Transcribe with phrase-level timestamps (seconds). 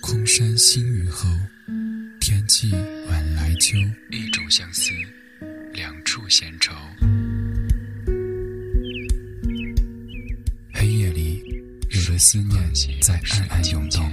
[0.00, 1.28] 空山新雨后，
[2.20, 2.70] 天际
[3.08, 3.76] 晚来秋。
[4.10, 4.92] 一种相思，
[5.72, 6.72] 两处闲愁。
[10.72, 11.42] 黑夜里，
[11.90, 14.04] 有的思念在暗暗涌动，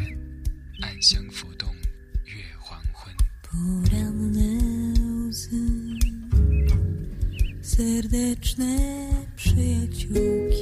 [0.81, 1.73] 暗香浮动，
[2.25, 3.13] 月黄昏。
[7.77, 8.73] Serdeczne
[9.35, 10.56] przyjaciółki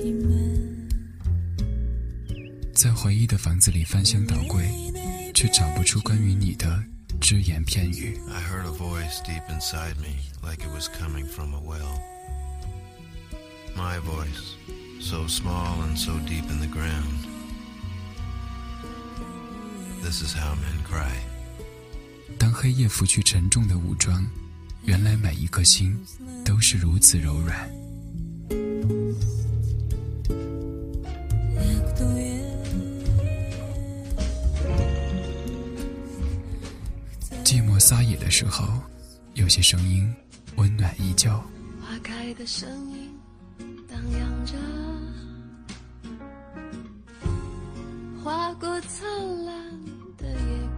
[2.85, 4.69] 在回忆的房子里翻箱倒柜，
[5.33, 6.83] 却找不出关于你的
[7.19, 8.15] 只言片语。
[8.29, 11.99] I heard a voice deep inside me, like it was coming from a well.
[13.75, 14.53] My voice,
[15.01, 17.25] so small and so deep in the ground.
[20.03, 21.09] This is how men cry.
[22.37, 24.23] 当黑夜拂去沉重的武装，
[24.83, 25.99] 原来每一颗心
[26.45, 27.67] 都是如此柔软。
[37.45, 38.67] 寂寞撒野的时候，
[39.35, 40.11] 有些声音
[40.55, 41.29] 温暖依旧。
[41.79, 43.15] 花开的声音
[43.87, 44.55] 荡漾着，
[48.23, 49.07] 划过灿
[49.45, 49.55] 烂
[50.17, 50.35] 的夜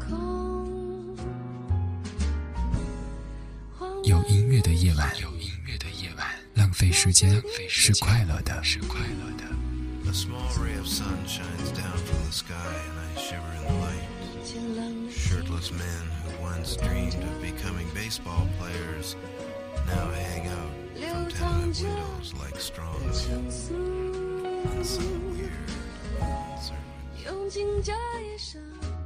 [0.09, 1.15] 空。
[4.03, 9.47] 有音乐的夜晚，有音乐的夜晚，浪费时间是快乐的，是快乐的。
[15.11, 19.15] Shirtless men who once dreamed of becoming baseball players
[19.85, 25.51] now hang out from tenement windows like strong On some weird,
[26.19, 28.96] uncertain.